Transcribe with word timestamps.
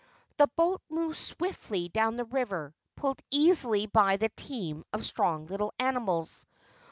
The 0.37 0.47
boat 0.55 0.81
moved 0.89 1.19
swiftly 1.19 1.87
down 1.87 2.15
the 2.15 2.25
river, 2.25 2.73
pulled 2.95 3.21
easily 3.29 3.85
by 3.85 4.17
the 4.17 4.29
team 4.29 4.83
of 4.91 5.05
strong 5.05 5.45
little 5.45 5.75
animals. 5.77 6.47